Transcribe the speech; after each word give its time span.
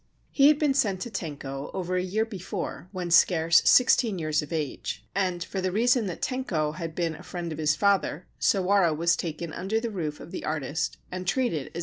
He 0.31 0.47
had 0.47 0.57
been 0.57 0.73
sent 0.73 0.99
to 1.01 1.11
Tenko 1.11 1.69
over 1.75 1.95
a 1.95 2.01
year 2.01 2.25
before, 2.25 2.89
when 2.91 3.11
scarce 3.11 3.61
sixteen 3.69 4.17
years 4.17 4.41
of 4.41 4.51
age, 4.51 5.05
and, 5.13 5.43
for 5.43 5.61
the 5.61 5.71
reason 5.71 6.07
that 6.07 6.23
Tenko 6.23 6.71
had 6.73 6.95
been 6.95 7.13
a 7.13 7.21
friend 7.21 7.51
of 7.51 7.59
his 7.59 7.75
father, 7.75 8.25
Sawara 8.39 8.97
was 8.97 9.15
taken 9.15 9.53
under 9.53 9.79
the 9.79 9.91
roof 9.91 10.19
of 10.19 10.31
the 10.31 10.43
artist 10.43 10.97
and 11.11 11.27
treated 11.27 11.27
as 11.27 11.29
if 11.29 11.53
he 11.53 11.59
had 11.59 11.61
been 11.61 11.65
his 11.73 11.79
son. 11.79 11.79